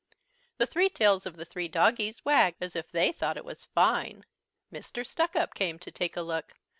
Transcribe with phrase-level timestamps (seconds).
[0.57, 4.25] The three tails of three doggies wagged as if they thought it was fine.
[4.73, 5.05] Mr.
[5.05, 6.55] Stuckup came to take a look.